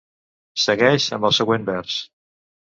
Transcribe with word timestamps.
Segueix 0.63 1.05
amb 1.17 1.29
el 1.29 1.37
següent 1.41 1.69
vers. 1.69 2.01